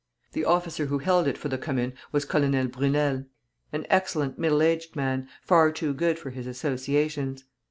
[0.31, 3.25] The officer who held it for the Commune was Colonel Brunei,
[3.71, 7.43] an excellent middle aged man, far too good for his associations.